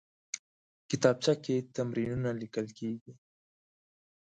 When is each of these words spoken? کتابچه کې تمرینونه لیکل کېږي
کتابچه 0.89 1.33
کې 1.43 1.55
تمرینونه 1.75 2.29
لیکل 2.41 2.65
کېږي 2.77 3.13